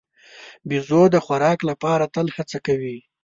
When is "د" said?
1.13-1.15